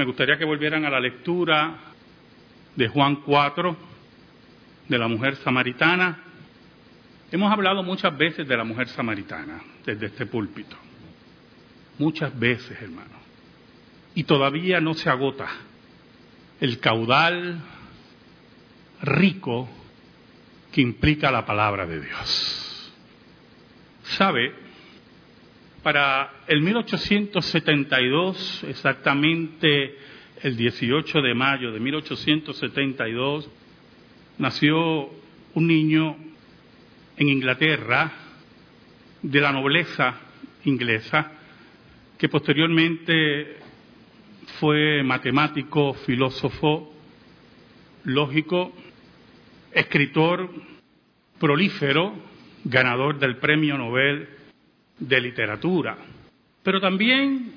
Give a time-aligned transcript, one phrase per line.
[0.00, 1.74] me gustaría que volvieran a la lectura
[2.74, 3.76] de Juan 4,
[4.88, 6.24] de la mujer samaritana.
[7.30, 10.74] Hemos hablado muchas veces de la mujer samaritana desde este púlpito.
[11.98, 13.10] Muchas veces, hermano.
[14.14, 15.48] Y todavía no se agota
[16.62, 17.60] el caudal
[19.02, 19.68] rico
[20.72, 22.94] que implica la palabra de Dios.
[24.04, 24.54] ¿Sabe?
[25.82, 29.96] Para el 1872, exactamente
[30.42, 33.48] el 18 de mayo de 1872,
[34.36, 35.08] nació
[35.54, 36.18] un niño
[37.16, 38.12] en Inglaterra
[39.22, 40.20] de la nobleza
[40.64, 41.32] inglesa
[42.18, 43.56] que posteriormente
[44.58, 46.92] fue matemático, filósofo,
[48.04, 48.74] lógico,
[49.72, 50.50] escritor
[51.38, 52.12] prolífero,
[52.64, 54.39] ganador del Premio Nobel
[55.00, 55.98] de Literatura,
[56.62, 57.52] pero también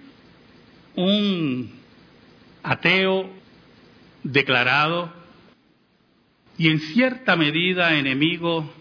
[0.95, 1.71] un
[2.63, 3.29] ateo
[4.23, 5.13] declarado
[6.57, 8.73] y en cierta medida enemigo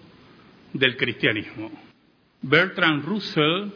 [0.72, 1.70] del cristianismo.
[2.40, 3.68] Bertrand Russell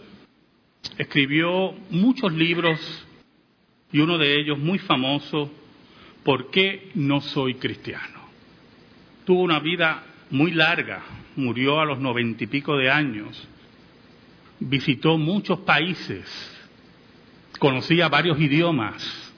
[0.96, 2.80] escribió muchos libros
[3.92, 5.52] y uno de ellos muy famoso,
[6.26, 8.18] ¿Por qué no soy cristiano?
[9.24, 11.00] Tuvo una vida muy larga,
[11.36, 13.46] murió a los noventa y pico de años,
[14.60, 16.24] visitó muchos países,
[17.58, 19.32] conocía varios idiomas,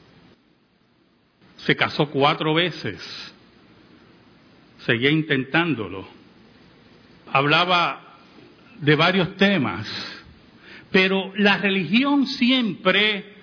[1.56, 3.34] se casó cuatro veces,
[4.86, 6.06] seguía intentándolo,
[7.32, 8.16] hablaba
[8.80, 9.86] de varios temas,
[10.90, 13.34] pero la religión siempre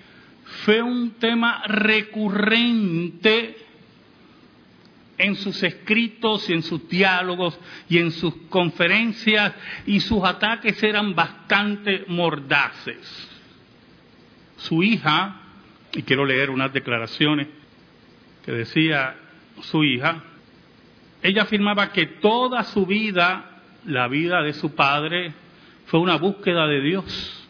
[0.64, 3.65] fue un tema recurrente
[5.18, 9.54] en sus escritos y en sus diálogos y en sus conferencias
[9.86, 13.30] y sus ataques eran bastante mordaces.
[14.56, 15.40] Su hija,
[15.92, 17.48] y quiero leer unas declaraciones
[18.44, 19.16] que decía
[19.62, 20.22] su hija,
[21.22, 25.32] ella afirmaba que toda su vida, la vida de su padre,
[25.86, 27.48] fue una búsqueda de Dios.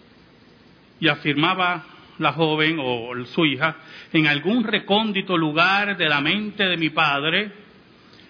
[1.00, 1.84] Y afirmaba
[2.18, 3.76] la joven o su hija,
[4.12, 7.52] en algún recóndito lugar de la mente de mi padre,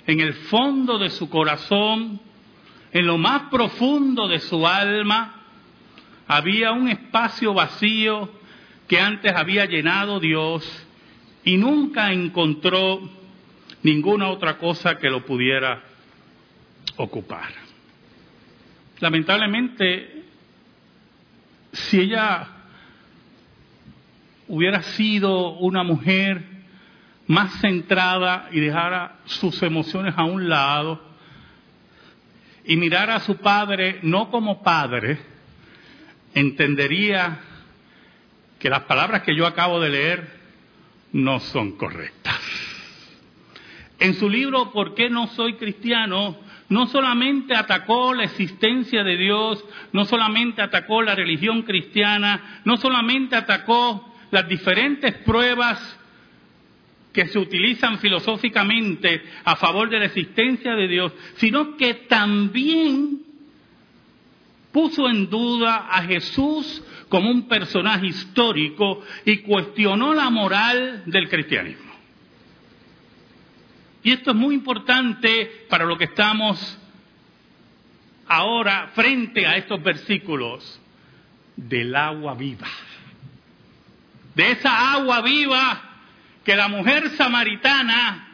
[0.07, 2.21] en el fondo de su corazón,
[2.93, 5.43] en lo más profundo de su alma,
[6.29, 8.31] había un espacio vacío
[8.89, 10.87] que antes había llenado Dios
[11.45, 13.01] y nunca encontró
[13.83, 15.83] ninguna otra cosa que lo pudiera
[16.97, 17.53] ocupar.
[19.01, 20.25] Lamentablemente,
[21.73, 22.56] si ella
[24.49, 26.43] hubiera sido una mujer
[27.27, 31.03] más centrada y dejara sus emociones a un lado
[32.65, 35.19] y mirara a su padre no como padre,
[36.35, 37.41] entendería
[38.59, 40.37] que las palabras que yo acabo de leer
[41.13, 42.41] no son correctas.
[43.99, 46.39] En su libro ¿Por qué no soy cristiano?
[46.69, 53.37] no solamente atacó la existencia de Dios, no solamente atacó la religión cristiana, no solamente
[53.37, 55.79] atacó las diferentes pruebas
[57.11, 63.23] que se utilizan filosóficamente a favor de la existencia de Dios, sino que también
[64.73, 71.95] puso en duda a Jesús como un personaje histórico y cuestionó la moral del cristianismo.
[74.03, 76.79] Y esto es muy importante para lo que estamos
[78.27, 80.79] ahora frente a estos versículos
[81.57, 82.69] del agua viva
[84.37, 85.81] de esa agua viva
[86.45, 88.29] que la mujer samaritana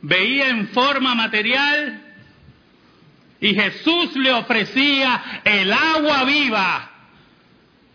[0.00, 2.00] veía en forma material
[3.40, 6.90] y Jesús le ofrecía el agua viva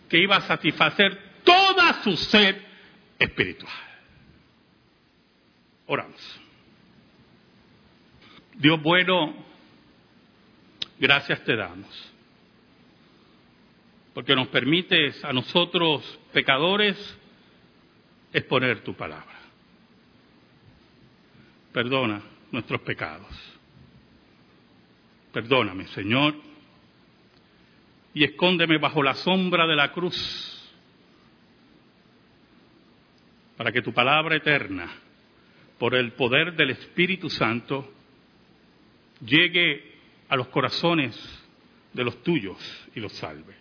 [0.10, 2.58] que iba a satisfacer toda su sed
[3.18, 3.72] espiritual.
[5.86, 6.42] Oramos.
[8.56, 9.34] Dios bueno,
[11.00, 12.12] gracias te damos,
[14.14, 17.18] porque nos permites a nosotros pecadores
[18.32, 19.38] exponer tu palabra.
[21.72, 23.28] Perdona nuestros pecados.
[25.32, 26.36] Perdóname, Señor,
[28.14, 30.54] y escóndeme bajo la sombra de la cruz
[33.58, 34.90] para que tu palabra eterna,
[35.80, 37.92] por el poder del Espíritu Santo,
[39.26, 39.96] llegue
[40.30, 41.16] a los corazones
[41.94, 42.58] de los tuyos
[42.96, 43.56] y los salve.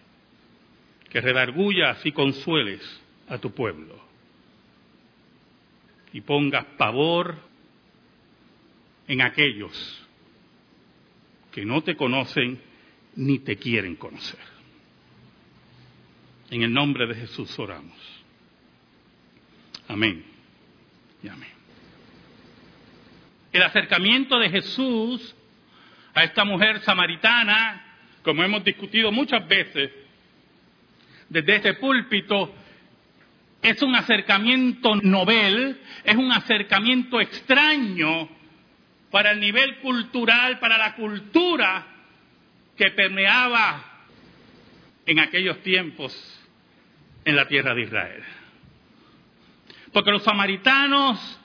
[1.10, 4.06] Que redargullas y consueles a tu pueblo
[6.16, 7.36] y pongas pavor
[9.06, 10.02] en aquellos
[11.52, 12.58] que no te conocen
[13.16, 14.40] ni te quieren conocer.
[16.48, 17.98] En el nombre de Jesús oramos.
[19.88, 20.24] Amén
[21.22, 21.52] y amén.
[23.52, 25.36] El acercamiento de Jesús
[26.14, 29.90] a esta mujer samaritana, como hemos discutido muchas veces
[31.28, 32.54] desde este púlpito,
[33.66, 38.28] es un acercamiento novel, es un acercamiento extraño
[39.10, 41.84] para el nivel cultural, para la cultura
[42.76, 44.04] que permeaba
[45.04, 46.14] en aquellos tiempos
[47.24, 48.22] en la tierra de Israel.
[49.92, 51.40] Porque los samaritanos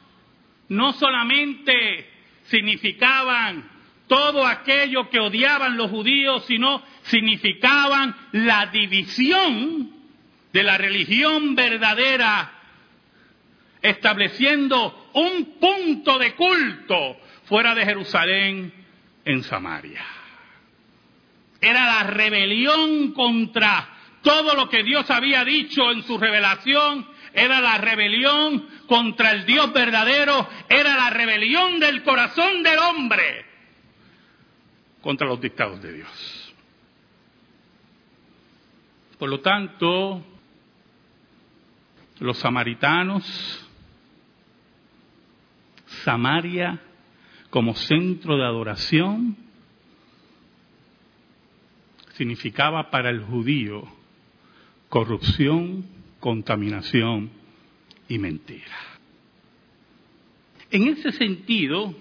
[0.70, 2.08] no solamente
[2.44, 3.68] significaban
[4.08, 10.01] todo aquello que odiaban los judíos, sino significaban la división
[10.52, 12.52] de la religión verdadera,
[13.82, 18.74] estableciendo un punto de culto fuera de Jerusalén,
[19.26, 20.04] en Samaria.
[21.60, 23.88] Era la rebelión contra
[24.22, 29.72] todo lo que Dios había dicho en su revelación, era la rebelión contra el Dios
[29.72, 33.46] verdadero, era la rebelión del corazón del hombre
[35.02, 36.54] contra los dictados de Dios.
[39.18, 40.26] Por lo tanto,
[42.22, 43.68] los samaritanos,
[46.04, 46.80] Samaria
[47.50, 49.36] como centro de adoración,
[52.14, 53.84] significaba para el judío
[54.88, 55.86] corrupción,
[56.20, 57.32] contaminación
[58.08, 58.78] y mentira.
[60.70, 61.94] En ese sentido,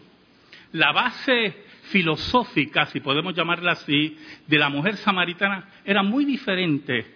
[0.72, 7.06] la base filosófica, si podemos llamarla así, de la mujer samaritana era muy diferente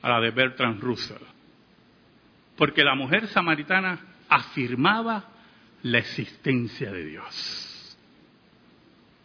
[0.00, 1.22] a la de Bertrand Russell.
[2.56, 5.28] Porque la mujer samaritana afirmaba
[5.82, 7.98] la existencia de Dios.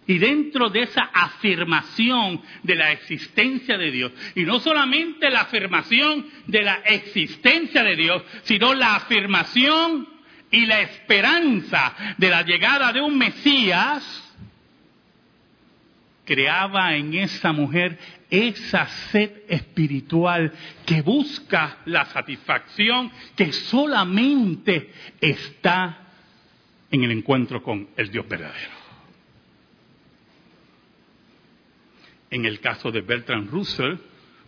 [0.07, 6.25] Y dentro de esa afirmación de la existencia de Dios, y no solamente la afirmación
[6.45, 10.07] de la existencia de Dios, sino la afirmación
[10.49, 14.26] y la esperanza de la llegada de un Mesías,
[16.27, 17.97] creaba en esa mujer
[18.29, 20.51] esa sed espiritual
[20.85, 24.91] que busca la satisfacción que solamente
[25.21, 25.99] está
[26.91, 28.75] en el encuentro con el Dios verdadero.
[32.29, 33.95] En el caso de Bertrand Russell,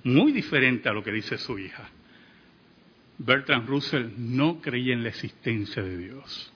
[0.03, 1.89] muy diferente a lo que dice su hija.
[3.17, 6.53] Bertrand Russell no creía en la existencia de Dios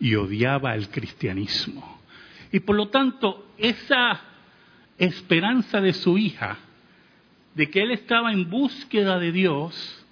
[0.00, 2.00] y odiaba el cristianismo.
[2.50, 4.35] Y por lo tanto, esa
[4.98, 6.58] esperanza de su hija,
[7.54, 10.06] de que él estaba en búsqueda de Dios,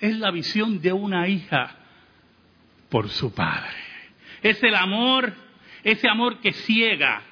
[0.00, 1.76] es la visión de una hija
[2.88, 3.76] por su padre.
[4.42, 5.34] Es el amor,
[5.82, 7.22] ese amor que ciega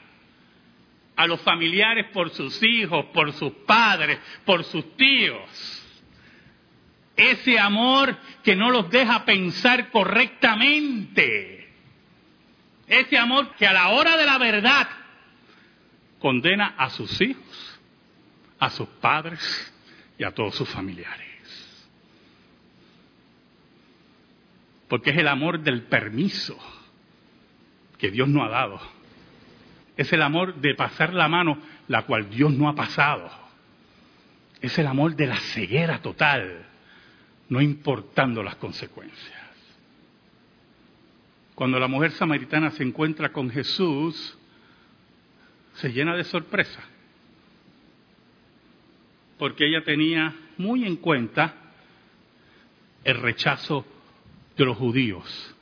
[1.16, 5.80] a los familiares por sus hijos, por sus padres, por sus tíos.
[7.16, 11.72] Ese amor que no los deja pensar correctamente.
[12.88, 14.88] Ese amor que a la hora de la verdad
[16.24, 17.80] condena a sus hijos,
[18.58, 19.74] a sus padres
[20.16, 21.90] y a todos sus familiares.
[24.88, 26.56] Porque es el amor del permiso
[27.98, 28.80] que Dios no ha dado.
[29.98, 33.30] Es el amor de pasar la mano, la cual Dios no ha pasado.
[34.62, 36.64] Es el amor de la ceguera total,
[37.50, 39.42] no importando las consecuencias.
[41.54, 44.38] Cuando la mujer samaritana se encuentra con Jesús,
[45.74, 46.80] se llena de sorpresa,
[49.38, 51.54] porque ella tenía muy en cuenta
[53.02, 53.84] el rechazo
[54.56, 55.54] de los judíos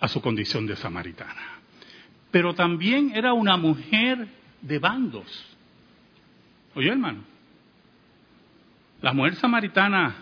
[0.00, 1.60] a su condición de samaritana.
[2.30, 4.26] Pero también era una mujer
[4.60, 5.56] de bandos.
[6.74, 7.24] Oye, hermano,
[9.00, 10.14] la mujer samaritana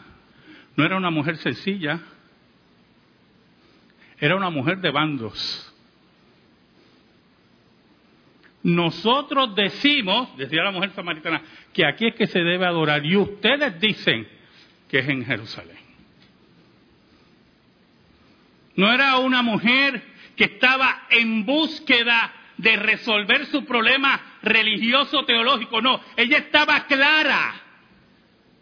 [0.77, 2.01] no era una mujer sencilla,
[4.19, 5.70] era una mujer de bandos.
[8.63, 13.81] Nosotros decimos, decía la mujer samaritana, que aquí es que se debe adorar y ustedes
[13.81, 14.29] dicen
[14.89, 15.79] que es en Jerusalén.
[18.77, 20.03] No era una mujer
[20.37, 27.55] que estaba en búsqueda de resolver su problema religioso teológico, no, ella estaba clara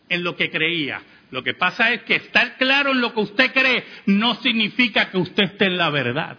[0.09, 1.03] en lo que creía.
[1.31, 5.19] Lo que pasa es que estar claro en lo que usted cree no significa que
[5.19, 6.39] usted esté en la verdad.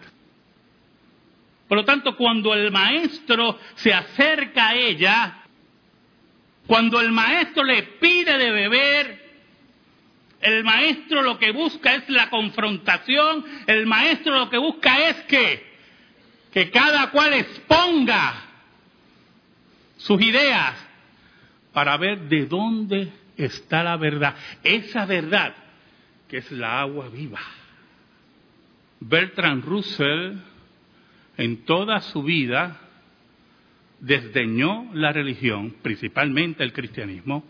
[1.70, 5.38] Por lo tanto, cuando el maestro se acerca a ella,
[6.66, 9.30] cuando el maestro le pide de beber,
[10.40, 15.64] el maestro lo que busca es la confrontación, el maestro lo que busca es que,
[16.52, 18.34] que cada cual exponga
[19.96, 20.74] sus ideas
[21.72, 24.34] para ver de dónde está la verdad.
[24.64, 25.54] Esa verdad
[26.28, 27.38] que es la agua viva.
[28.98, 30.49] Bertrand Russell
[31.40, 32.78] en toda su vida
[33.98, 37.42] desdeñó la religión, principalmente el cristianismo,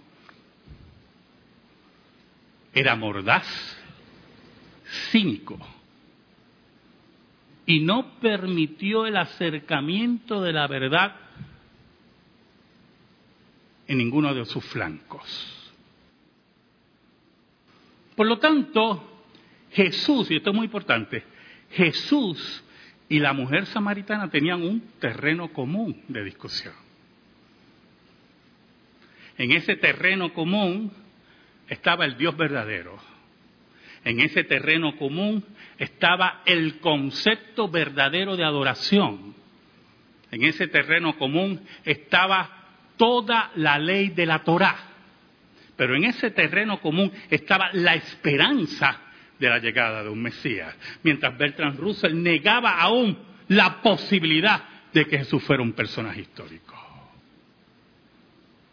[2.73, 3.47] era mordaz,
[5.11, 5.59] cínico,
[7.67, 11.17] y no permitió el acercamiento de la verdad
[13.89, 15.73] en ninguno de sus flancos.
[18.15, 19.25] Por lo tanto,
[19.73, 21.25] Jesús, y esto es muy importante,
[21.71, 22.63] Jesús
[23.11, 26.73] y la mujer samaritana tenían un terreno común de discusión.
[29.37, 30.93] En ese terreno común
[31.69, 32.97] estaba el Dios verdadero.
[34.05, 35.45] En ese terreno común
[35.77, 39.35] estaba el concepto verdadero de adoración.
[40.31, 42.49] En ese terreno común estaba
[42.97, 44.77] toda la ley de la Torá.
[45.77, 49.10] Pero en ese terreno común estaba la esperanza
[49.41, 53.19] de la llegada de un Mesías, mientras Bertrand Russell negaba aún
[53.49, 56.77] la posibilidad de que Jesús fuera un personaje histórico.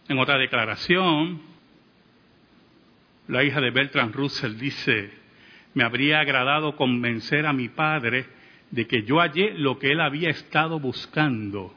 [0.10, 1.42] En otra declaración,
[3.30, 5.10] la hija de Bertrand Russell dice,
[5.74, 8.26] me habría agradado convencer a mi padre
[8.70, 11.74] de que yo hallé lo que él había estado buscando,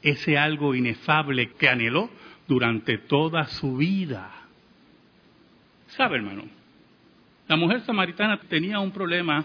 [0.00, 2.10] ese algo inefable que anheló
[2.48, 4.30] durante toda su vida.
[5.88, 6.61] ¿Sabe, hermano?
[7.48, 9.44] La mujer samaritana tenía un problema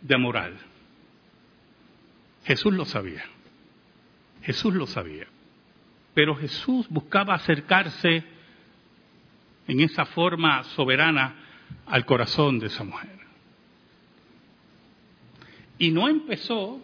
[0.00, 0.56] de moral.
[2.44, 3.24] Jesús lo sabía.
[4.42, 5.26] Jesús lo sabía.
[6.12, 8.24] Pero Jesús buscaba acercarse
[9.66, 11.34] en esa forma soberana
[11.86, 13.18] al corazón de esa mujer.
[15.78, 16.80] Y no empezó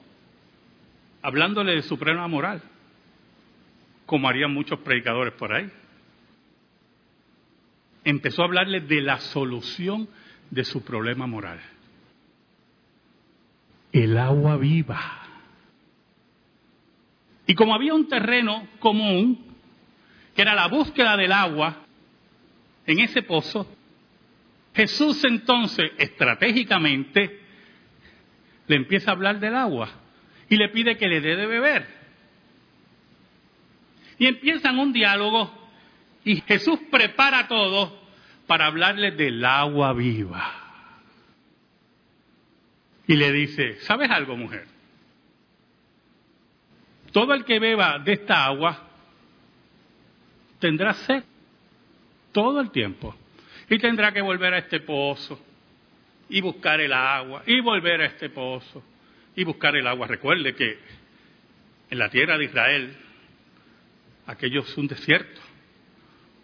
[1.23, 2.63] hablándole de su problema moral,
[4.07, 5.71] como harían muchos predicadores por ahí
[8.05, 10.09] empezó a hablarle de la solución
[10.51, 11.61] de su problema moral.
[13.93, 15.01] El agua viva.
[17.47, 19.45] Y como había un terreno común,
[20.35, 21.85] que era la búsqueda del agua
[22.87, 23.67] en ese pozo,
[24.75, 27.41] Jesús entonces estratégicamente
[28.69, 29.91] le empieza a hablar del agua
[30.49, 31.87] y le pide que le dé de beber.
[34.19, 35.60] Y empiezan un diálogo
[36.25, 37.99] y Jesús prepara todo
[38.47, 40.55] para hablarle del agua viva.
[43.07, 44.67] Y le dice, ¿sabes algo, mujer?
[47.13, 48.89] Todo el que beba de esta agua
[50.61, 51.25] tendrá sed
[52.33, 53.17] todo el tiempo.
[53.69, 55.41] Y tendrá que volver a este pozo
[56.29, 58.83] y buscar el agua y volver a este pozo
[59.35, 60.07] y buscar el agua.
[60.07, 60.79] Recuerde que
[61.91, 62.97] en la tierra de Israel
[64.27, 65.41] aquello es un desierto.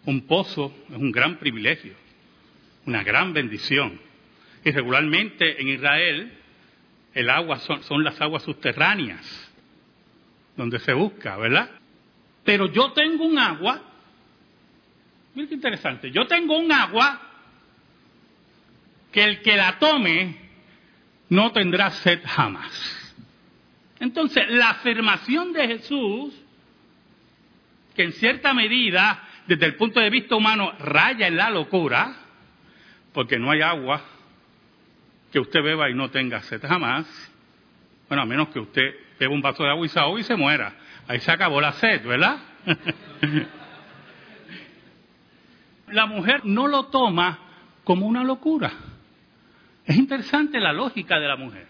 [0.07, 1.93] Un pozo es un gran privilegio,
[2.85, 3.99] una gran bendición.
[4.63, 6.31] Y regularmente en Israel
[7.13, 9.51] el agua son, las aguas subterráneas,
[10.55, 11.69] donde se busca, ¿verdad?
[12.45, 13.81] Pero yo tengo un agua,
[15.35, 17.21] mira qué interesante, yo tengo un agua
[19.11, 20.37] que el que la tome
[21.27, 23.13] no tendrá sed jamás.
[23.99, 26.33] Entonces, la afirmación de Jesús,
[27.93, 32.15] que en cierta medida desde el punto de vista humano raya en la locura,
[33.13, 34.01] porque no hay agua
[35.31, 37.07] que usted beba y no tenga sed jamás.
[38.09, 40.73] Bueno, a menos que usted beba un vaso de agua y se y se muera.
[41.07, 42.37] Ahí se acabó la sed, ¿verdad?
[45.87, 47.39] la mujer no lo toma
[47.85, 48.71] como una locura.
[49.85, 51.67] Es interesante la lógica de la mujer.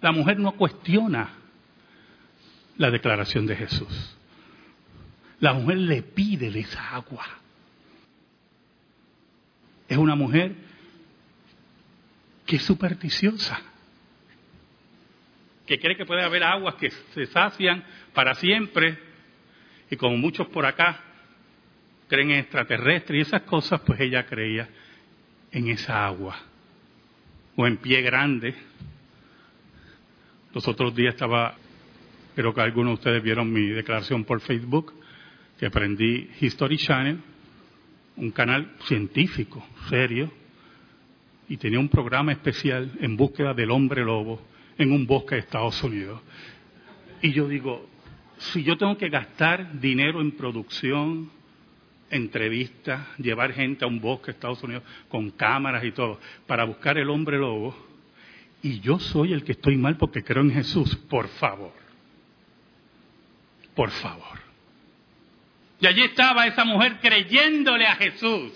[0.00, 1.30] La mujer no cuestiona
[2.76, 4.16] la declaración de Jesús
[5.40, 7.26] la mujer le pide de esa agua.
[9.88, 10.54] Es una mujer
[12.46, 13.60] que es supersticiosa,
[15.66, 18.98] que cree que puede haber aguas que se sacian para siempre,
[19.90, 21.00] y como muchos por acá
[22.08, 24.68] creen en extraterrestres y esas cosas, pues ella creía
[25.52, 26.36] en esa agua,
[27.56, 28.54] o en pie grande.
[30.52, 31.54] Los otros días estaba,
[32.34, 34.99] creo que algunos de ustedes vieron mi declaración por Facebook,
[35.60, 37.20] que aprendí History Channel,
[38.16, 40.32] un canal científico, serio,
[41.50, 44.40] y tenía un programa especial en búsqueda del hombre lobo
[44.78, 46.22] en un bosque de Estados Unidos.
[47.20, 47.86] Y yo digo,
[48.38, 51.30] si yo tengo que gastar dinero en producción,
[52.08, 56.96] entrevistas, llevar gente a un bosque de Estados Unidos con cámaras y todo, para buscar
[56.96, 57.76] el hombre lobo,
[58.62, 61.74] y yo soy el que estoy mal porque creo en Jesús, por favor,
[63.74, 64.49] por favor.
[65.80, 68.52] Y allí estaba esa mujer creyéndole a Jesús.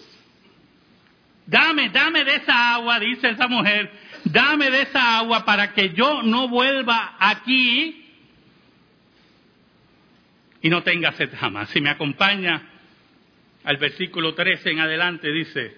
[1.47, 3.91] Dame, dame de esa agua, dice esa mujer,
[4.25, 8.05] dame de esa agua para que yo no vuelva aquí
[10.63, 11.69] y no tenga sed jamás.
[11.71, 12.63] Si me acompaña
[13.65, 15.77] al versículo 13 en adelante, dice,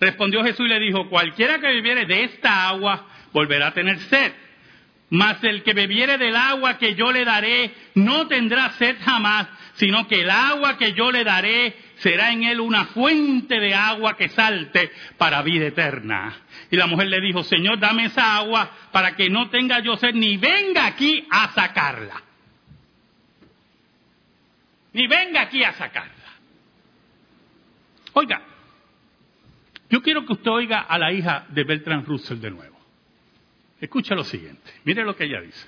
[0.00, 4.32] respondió Jesús y le dijo, cualquiera que bebiere de esta agua volverá a tener sed,
[5.08, 10.06] mas el que bebiere del agua que yo le daré no tendrá sed jamás, sino
[10.06, 14.28] que el agua que yo le daré será en él una fuente de agua que
[14.28, 16.36] salte para vida eterna.
[16.70, 20.14] Y la mujer le dijo, Señor, dame esa agua para que no tenga yo sed
[20.14, 22.22] ni venga aquí a sacarla
[24.94, 26.12] ni venga aquí a sacarla.
[28.14, 28.40] Oiga,
[29.90, 32.78] yo quiero que usted oiga a la hija de Bertrand Russell de nuevo.
[33.80, 35.66] Escucha lo siguiente, mire lo que ella dice.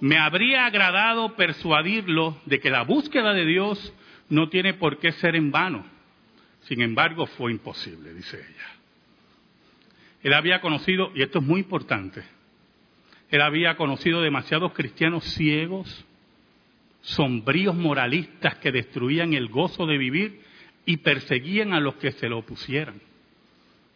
[0.00, 3.94] Me habría agradado persuadirlo de que la búsqueda de Dios
[4.28, 5.86] no tiene por qué ser en vano.
[6.62, 8.66] Sin embargo, fue imposible, dice ella.
[10.22, 12.22] Él había conocido, y esto es muy importante,
[13.30, 16.04] él había conocido demasiados cristianos ciegos,
[17.02, 20.40] sombríos moralistas que destruían el gozo de vivir
[20.86, 23.00] y perseguían a los que se lo opusieran.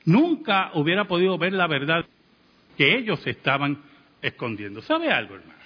[0.04, 2.04] Nunca hubiera podido ver la verdad
[2.76, 3.82] que ellos estaban
[4.22, 4.82] escondiendo.
[4.82, 5.58] ¿Sabe algo, hermano?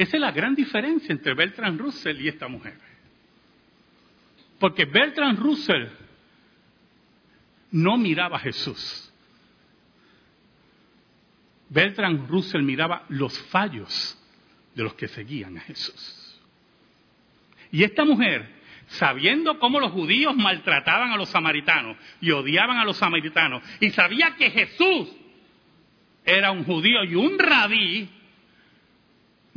[0.00, 2.72] Esa es la gran diferencia entre Bertrand Russell y esta mujer.
[4.58, 5.88] Porque Bertrand Russell
[7.72, 9.12] no miraba a Jesús.
[11.68, 14.18] Bertrand Russell miraba los fallos
[14.74, 16.40] de los que seguían a Jesús.
[17.70, 18.48] Y esta mujer,
[18.86, 24.34] sabiendo cómo los judíos maltrataban a los samaritanos y odiaban a los samaritanos, y sabía
[24.38, 25.14] que Jesús
[26.24, 28.08] era un judío y un rabí,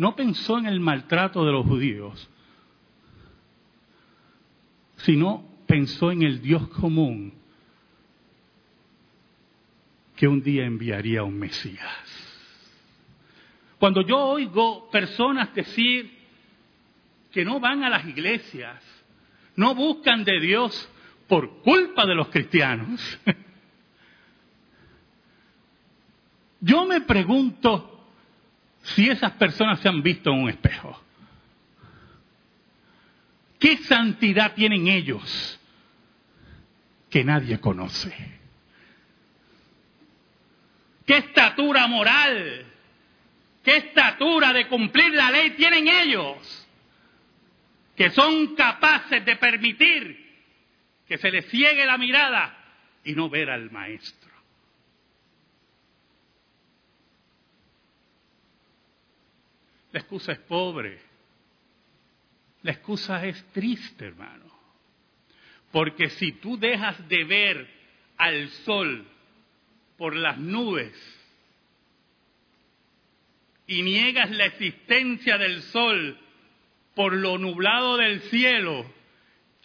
[0.03, 2.29] no pensó en el maltrato de los judíos,
[4.97, 7.33] sino pensó en el Dios común
[10.17, 11.87] que un día enviaría un Mesías.
[13.79, 16.11] Cuando yo oigo personas decir
[17.31, 18.83] que no van a las iglesias,
[19.55, 20.89] no buscan de Dios
[21.29, 22.99] por culpa de los cristianos,
[26.59, 27.92] yo me pregunto
[28.83, 31.01] si esas personas se han visto en un espejo.
[33.59, 35.59] ¿Qué santidad tienen ellos
[37.09, 38.13] que nadie conoce?
[41.05, 42.73] ¿Qué estatura moral
[43.63, 46.67] ¿Qué estatura de cumplir la ley tienen ellos?
[47.95, 50.19] Que son capaces de permitir
[51.07, 52.57] que se les ciegue la mirada
[53.05, 54.22] y no ver al maestro.
[59.93, 60.99] La excusa es pobre.
[62.63, 64.45] La excusa es triste, hermano.
[65.71, 67.69] Porque si tú dejas de ver
[68.17, 69.05] al sol
[69.97, 70.93] por las nubes,
[73.67, 76.17] y niegas la existencia del sol
[76.95, 78.85] por lo nublado del cielo,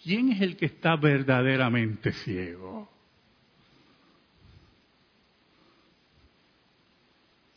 [0.03, 2.89] ¿quién es el que está verdaderamente ciego?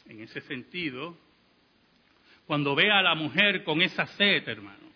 [0.08, 1.16] En ese sentido,
[2.46, 4.92] cuando ve a la mujer con esa sed, hermano,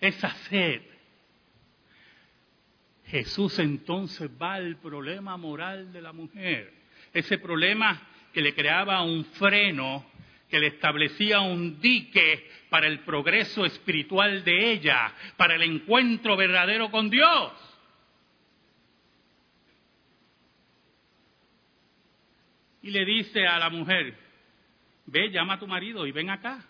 [0.00, 0.82] esa sed,
[3.06, 6.72] Jesús entonces va al problema moral de la mujer,
[7.12, 8.00] ese problema
[8.32, 10.06] que le creaba un freno
[10.50, 16.90] que le establecía un dique para el progreso espiritual de ella, para el encuentro verdadero
[16.90, 17.52] con Dios.
[22.82, 24.16] Y le dice a la mujer,
[25.10, 26.64] ve, llama a tu marido y ven acá.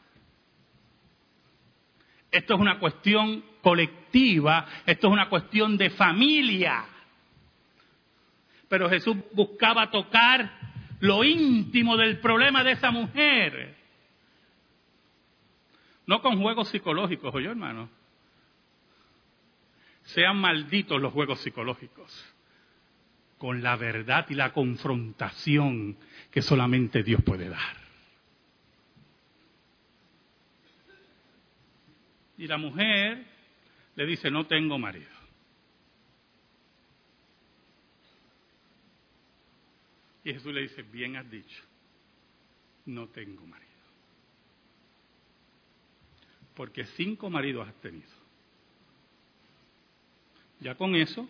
[2.30, 6.84] Esto es una cuestión colectiva, esto es una cuestión de familia.
[8.68, 10.50] Pero Jesús buscaba tocar
[11.00, 13.76] lo íntimo del problema de esa mujer.
[16.06, 17.88] No con juegos psicológicos, oye hermano.
[20.02, 22.34] Sean malditos los juegos psicológicos.
[23.38, 25.96] Con la verdad y la confrontación
[26.30, 27.79] que solamente Dios puede dar.
[32.40, 33.22] Y la mujer
[33.96, 35.10] le dice, no tengo marido.
[40.24, 41.62] Y Jesús le dice, bien has dicho,
[42.86, 43.68] no tengo marido.
[46.54, 48.08] Porque cinco maridos has tenido.
[50.60, 51.28] Ya con eso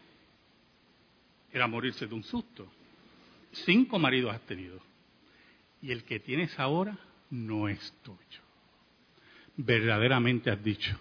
[1.51, 2.71] era morirse de un susto.
[3.51, 4.81] Cinco maridos has tenido.
[5.83, 6.97] Y el que tienes ahora
[7.31, 8.50] no es tuyo.
[9.63, 10.99] Verdaderamente has dicho,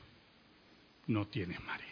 [1.07, 1.89] no tienes marido.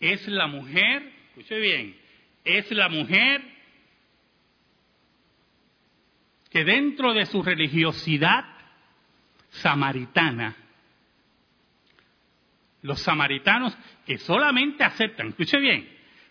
[0.00, 1.96] es la mujer, escuche bien,
[2.42, 3.42] es la mujer
[6.48, 8.44] que dentro de su religiosidad
[9.50, 10.56] samaritana,
[12.82, 15.86] los samaritanos que solamente aceptan, escuche bien,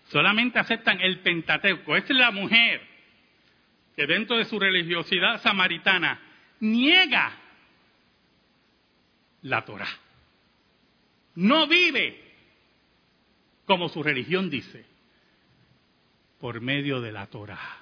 [0.05, 2.81] solamente aceptan el Pentateuco, es la mujer
[3.95, 6.28] que dentro de su religiosidad samaritana
[6.59, 7.33] niega
[9.41, 9.89] la Torah.
[11.35, 12.29] No vive
[13.69, 14.83] como su religión dice,
[16.39, 17.77] por medio de la Torah.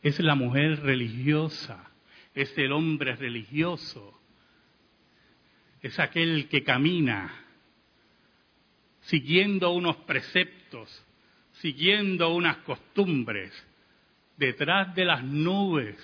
[0.00, 1.90] Es la mujer religiosa,
[2.34, 4.18] es el hombre religioso,
[5.82, 7.44] es aquel que camina
[9.02, 11.04] siguiendo unos preceptos,
[11.60, 13.52] siguiendo unas costumbres,
[14.38, 15.96] detrás de las nubes,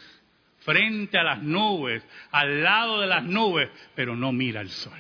[0.59, 4.99] frente a las nubes, al lado de las nubes, pero no mira el sol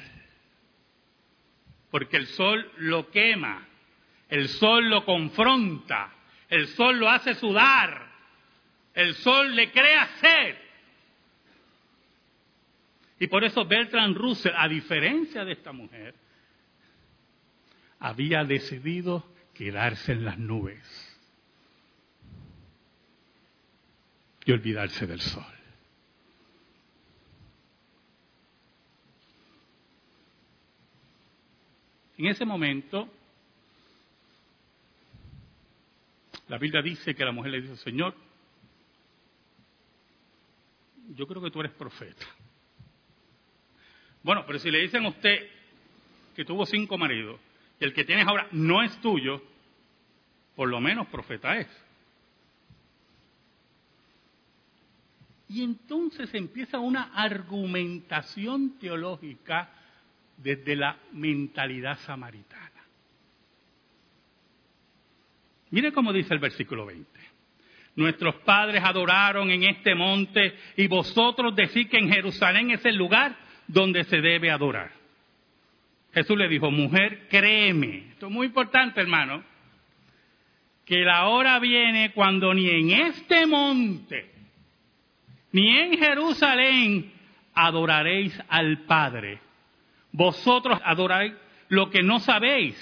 [1.94, 3.68] porque el sol lo quema,
[4.28, 6.12] el sol lo confronta,
[6.48, 8.10] el sol lo hace sudar,
[8.94, 10.56] el sol le crea sed.
[13.20, 16.16] Y por eso Bertrand Russell, a diferencia de esta mujer,
[18.00, 21.13] había decidido quedarse en las nubes
[24.44, 25.44] y olvidarse del sol.
[32.16, 33.08] En ese momento,
[36.48, 38.14] la Biblia dice que la mujer le dice, Señor,
[41.08, 42.26] yo creo que tú eres profeta.
[44.22, 45.50] Bueno, pero si le dicen a usted
[46.34, 47.40] que tuvo cinco maridos
[47.78, 49.42] y el que tienes ahora no es tuyo,
[50.54, 51.68] por lo menos profeta es.
[55.54, 59.70] Y entonces empieza una argumentación teológica
[60.36, 62.82] desde la mentalidad samaritana.
[65.70, 67.08] Mire cómo dice el versículo 20.
[67.94, 73.36] Nuestros padres adoraron en este monte y vosotros decís que en Jerusalén es el lugar
[73.68, 74.90] donde se debe adorar.
[76.12, 78.08] Jesús le dijo, mujer, créeme.
[78.10, 79.44] Esto es muy importante, hermano.
[80.84, 84.33] Que la hora viene cuando ni en este monte,
[85.54, 87.10] ni en Jerusalén
[87.54, 89.40] adoraréis al Padre
[90.14, 91.34] vosotros adoráis
[91.68, 92.76] lo que no sabéis.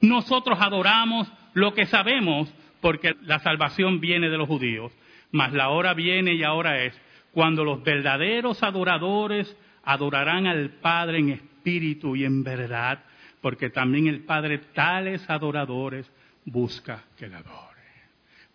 [0.00, 4.90] Nosotros adoramos lo que sabemos porque la salvación viene de los judíos.
[5.30, 6.98] Mas la hora viene y ahora es
[7.32, 13.04] cuando los verdaderos adoradores adorarán al Padre en espíritu y en verdad,
[13.42, 16.10] porque también el Padre tales adoradores
[16.46, 17.82] busca que le adore.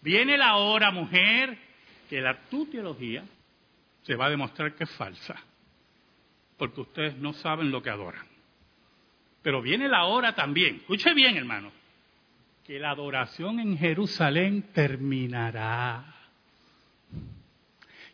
[0.02, 1.56] Viene la hora, mujer,
[2.10, 3.24] que la tu teología
[4.04, 5.36] se va a demostrar que es falsa
[6.58, 8.26] porque ustedes no saben lo que adoran.
[9.42, 11.72] Pero viene la hora también, escuche bien hermano,
[12.66, 16.06] que la adoración en Jerusalén terminará,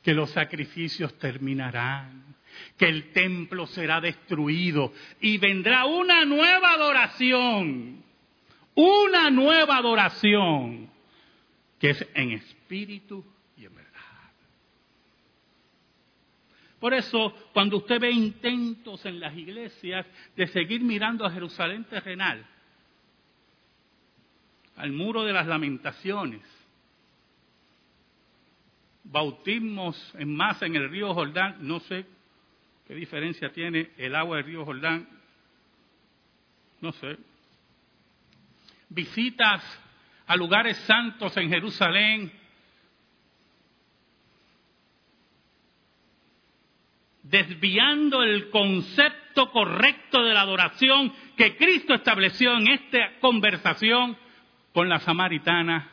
[0.02, 2.36] que los sacrificios terminarán,
[2.78, 8.04] que el templo será destruido y vendrá una nueva adoración,
[8.74, 10.90] una nueva adoración,
[11.80, 13.24] que es en espíritu
[16.80, 22.46] Por eso, cuando usted ve intentos en las iglesias de seguir mirando a Jerusalén terrenal,
[24.78, 26.42] al muro de las lamentaciones,
[29.04, 32.06] bautismos en masa en el río Jordán, no sé
[32.88, 35.08] qué diferencia tiene el agua del río Jordán,
[36.80, 37.18] no sé.
[38.88, 39.62] Visitas
[40.26, 42.32] a lugares santos en Jerusalén,
[47.30, 54.18] desviando el concepto correcto de la adoración que Cristo estableció en esta conversación
[54.74, 55.92] con la samaritana,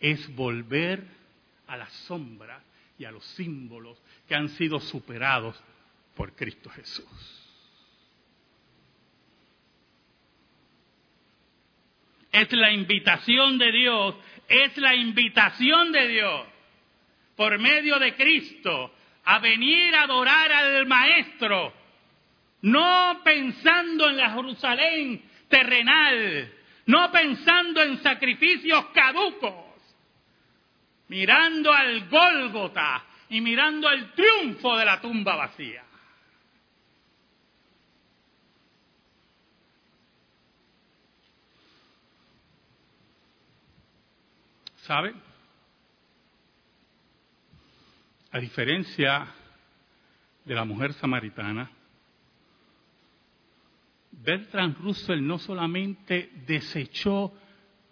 [0.00, 1.04] es volver
[1.68, 2.62] a la sombra
[2.98, 5.62] y a los símbolos que han sido superados
[6.16, 7.06] por Cristo Jesús.
[12.32, 14.14] Es la invitación de Dios,
[14.48, 16.46] es la invitación de Dios
[17.36, 18.92] por medio de Cristo
[19.24, 21.72] a venir a adorar al Maestro,
[22.62, 26.52] no pensando en la Jerusalén terrenal,
[26.86, 29.76] no pensando en sacrificios caducos,
[31.08, 35.84] mirando al Gólgota y mirando el triunfo de la tumba vacía.
[44.86, 45.29] ¿Sabe?
[48.32, 49.26] A diferencia
[50.44, 51.70] de la mujer samaritana,
[54.12, 57.32] Bertrand Russell no solamente desechó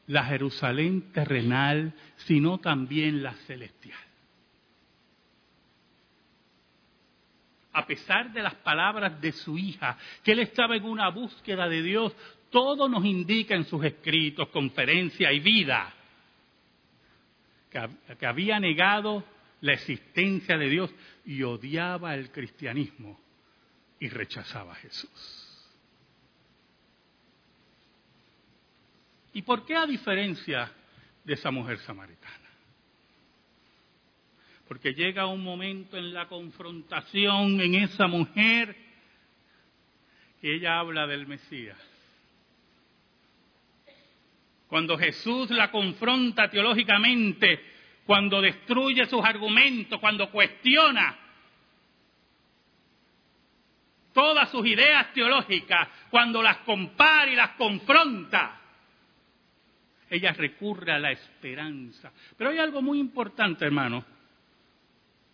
[0.07, 3.99] la Jerusalén terrenal, sino también la celestial.
[7.73, 11.83] A pesar de las palabras de su hija, que él estaba en una búsqueda de
[11.83, 12.15] Dios,
[12.51, 15.95] todo nos indica en sus escritos, conferencias y vida
[17.71, 19.23] que, había negado
[19.61, 20.95] la existencia de Dios
[21.25, 23.19] y odiaba el cristianismo
[24.01, 25.49] y rechazaba a Jesús.
[29.33, 30.71] ¿Y por qué a diferencia
[31.25, 32.35] de esa mujer samaritana?
[34.67, 38.77] Porque llega un momento en la confrontación en esa mujer
[40.41, 41.79] que ella habla del Mesías.
[44.69, 47.61] Cuando Jesús la confronta teológicamente,
[48.09, 51.15] cuando destruye sus argumentos, cuando cuestiona
[54.15, 58.63] todas sus ideas teológicas, cuando las compara y las confronta,
[60.09, 62.11] ella recurre a la esperanza.
[62.35, 64.03] Pero hay algo muy importante, hermano,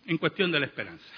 [0.05, 1.13] en cuestión de la esperanza.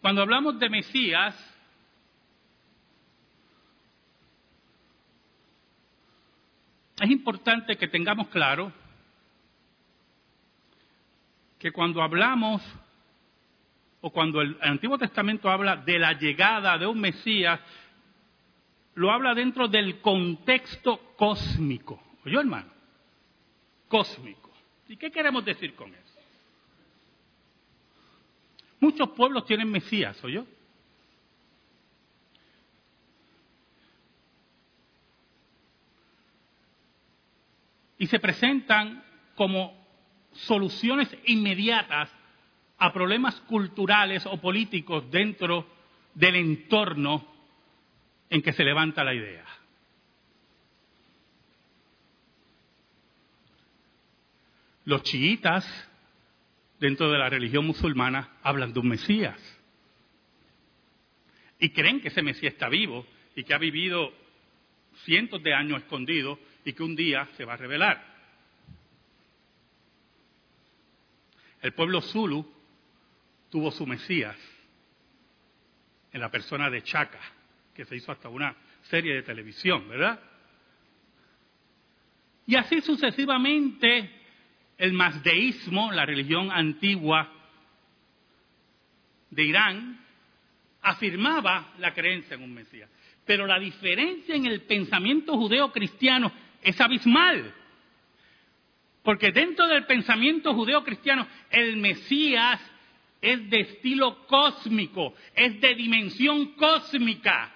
[0.00, 1.53] Cuando hablamos de Mesías,
[7.00, 8.72] es importante que tengamos claro
[11.58, 12.62] que cuando hablamos
[14.00, 17.58] o cuando el Antiguo Testamento habla de la llegada de un Mesías,
[18.94, 22.00] lo habla dentro del contexto cósmico.
[22.24, 22.70] ¿Oyó, hermano?
[23.88, 24.52] Cósmico.
[24.88, 26.18] ¿Y qué queremos decir con eso?
[28.80, 30.46] Muchos pueblos tienen Mesías, ¿oyó?
[37.98, 39.04] Y se presentan
[39.34, 39.84] como
[40.32, 42.10] soluciones inmediatas
[42.78, 45.66] a problemas culturales o políticos dentro
[46.14, 47.26] del entorno
[48.30, 49.44] en que se levanta la idea.
[54.84, 55.64] Los chiitas,
[56.78, 59.40] dentro de la religión musulmana, hablan de un Mesías.
[61.58, 64.12] Y creen que ese Mesías está vivo y que ha vivido
[65.04, 68.14] cientos de años escondido y que un día se va a revelar.
[71.60, 72.46] El pueblo Zulu
[73.50, 74.36] tuvo su Mesías
[76.12, 77.20] en la persona de Chaka,
[77.74, 80.20] que se hizo hasta una serie de televisión, ¿verdad?
[82.46, 84.10] Y así sucesivamente
[84.76, 87.32] el mazdeísmo, la religión antigua
[89.30, 90.00] de Irán,
[90.82, 92.90] afirmaba la creencia en un Mesías.
[93.24, 96.30] Pero la diferencia en el pensamiento judeo-cristiano
[96.64, 97.54] es abismal.
[99.02, 102.58] Porque dentro del pensamiento judeo-cristiano, el Mesías
[103.20, 107.52] es de estilo cósmico, es de dimensión cósmica.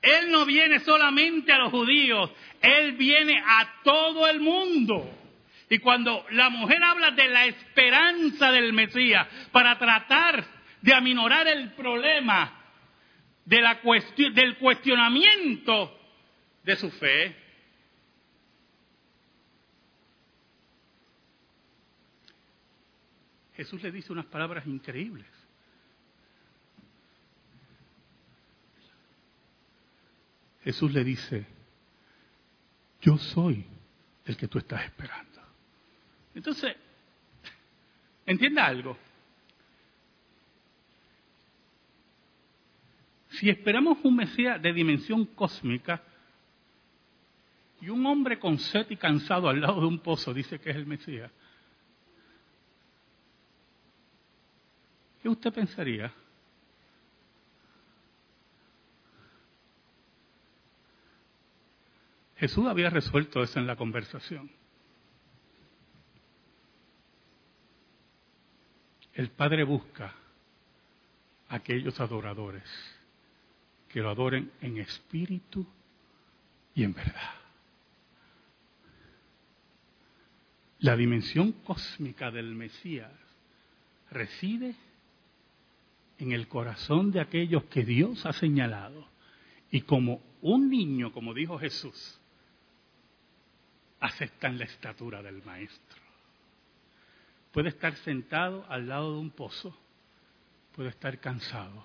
[0.00, 2.30] Él no viene solamente a los judíos,
[2.60, 5.18] Él viene a todo el mundo.
[5.68, 10.44] Y cuando la mujer habla de la esperanza del Mesías para tratar
[10.80, 12.60] de aminorar el problema
[13.44, 13.80] de la
[14.34, 15.98] del cuestionamiento
[16.62, 17.41] de su fe,
[23.62, 25.28] Jesús le dice unas palabras increíbles.
[30.64, 31.46] Jesús le dice,
[33.00, 33.64] yo soy
[34.24, 35.40] el que tú estás esperando.
[36.34, 36.74] Entonces,
[38.26, 38.98] entienda algo.
[43.30, 46.02] Si esperamos un Mesías de dimensión cósmica
[47.80, 50.76] y un hombre con sed y cansado al lado de un pozo dice que es
[50.76, 51.30] el Mesías,
[55.22, 56.12] ¿qué usted pensaría?
[62.36, 64.50] Jesús había resuelto eso en la conversación.
[69.14, 70.12] El Padre busca
[71.48, 72.64] aquellos adoradores
[73.88, 75.64] que lo adoren en espíritu
[76.74, 77.34] y en verdad.
[80.80, 83.12] La dimensión cósmica del Mesías
[84.10, 84.74] reside
[86.22, 89.08] en el corazón de aquellos que Dios ha señalado
[89.72, 92.20] y como un niño, como dijo Jesús,
[93.98, 96.00] aceptan la estatura del maestro.
[97.50, 99.76] Puede estar sentado al lado de un pozo,
[100.76, 101.84] puede estar cansado,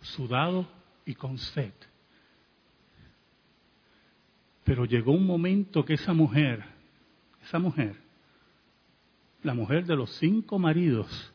[0.00, 0.66] sudado
[1.04, 1.74] y con sed.
[4.64, 6.64] Pero llegó un momento que esa mujer,
[7.42, 7.96] esa mujer,
[9.42, 11.34] la mujer de los cinco maridos,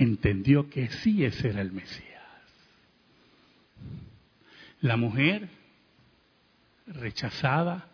[0.00, 2.08] entendió que sí ese era el Mesías.
[4.80, 5.50] La mujer
[6.86, 7.86] rechazada,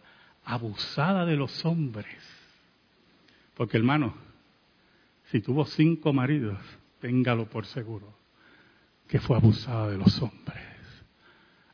[0.45, 2.16] abusada de los hombres.
[3.57, 4.14] Porque hermano,
[5.33, 6.61] si tuvo cinco maridos,
[7.01, 8.16] téngalo por seguro,
[9.09, 10.64] que fue abusada de los hombres.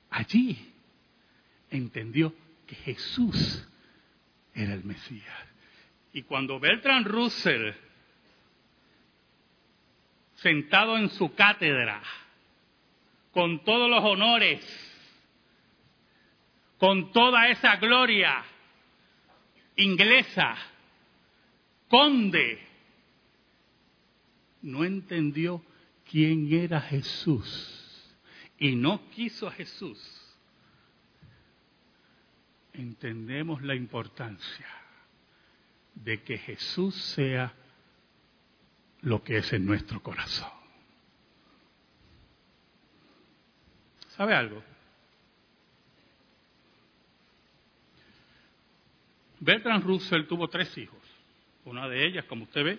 [0.09, 0.73] Allí
[1.68, 2.35] entendió
[2.66, 3.68] que Jesús
[4.55, 5.47] era el Mesías.
[6.14, 7.73] Y cuando Bertrand Russell,
[10.42, 12.02] sentado en su cátedra,
[13.33, 14.61] con todos los honores,
[16.78, 18.44] con toda esa gloria
[19.76, 20.57] inglesa,
[21.88, 22.59] conde,
[24.62, 25.64] no entendió
[26.11, 28.16] quién era Jesús
[28.59, 29.98] y no quiso a Jesús,
[32.72, 34.66] entendemos la importancia
[35.94, 37.55] de que Jesús sea
[39.02, 40.50] lo que es en nuestro corazón.
[44.08, 44.62] ¿Sabe algo?
[49.40, 51.00] Bertrand Russell tuvo tres hijos.
[51.64, 52.78] Una de ellas, como usted ve,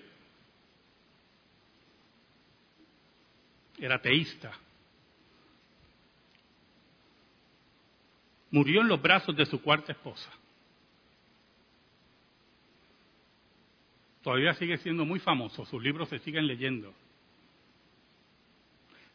[3.79, 4.51] era teísta.
[8.51, 10.29] Murió en los brazos de su cuarta esposa.
[14.23, 16.93] Todavía sigue siendo muy famoso, sus libros se siguen leyendo.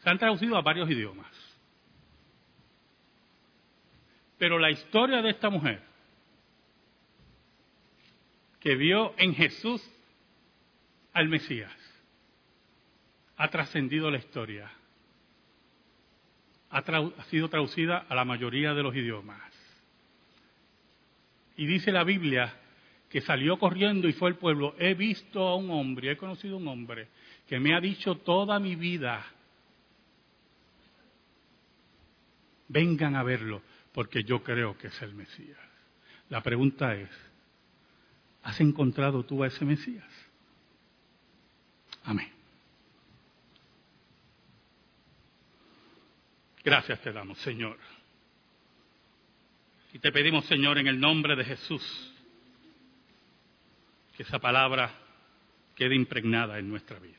[0.00, 1.32] Se han traducido a varios idiomas.
[4.38, 5.82] Pero la historia de esta mujer
[8.60, 9.82] que vio en Jesús
[11.12, 11.72] al Mesías.
[13.36, 14.70] Ha trascendido la historia.
[16.70, 19.40] Ha, ha, sido traducida a la mayoría de los idiomas.
[21.56, 22.54] Y dice la Biblia
[23.08, 24.74] que salió corriendo y fue al pueblo.
[24.78, 27.08] He visto a un hombre, he conocido a un hombre
[27.46, 29.24] que me ha dicho toda mi vida,
[32.68, 35.58] vengan a verlo, porque yo creo que es el Mesías.
[36.28, 37.08] La pregunta es,
[38.48, 40.08] ¿Has encontrado tú a ese Mesías?
[42.04, 42.32] Amén.
[46.64, 47.78] Gracias te damos, Señor.
[49.92, 52.14] Y te pedimos, Señor, en el nombre de Jesús,
[54.18, 54.90] que esa palabra
[55.76, 57.14] quede impregnada en nuestra vida.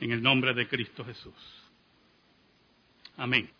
[0.00, 1.34] En el nombre de Cristo Jesús.
[3.18, 3.50] Amén.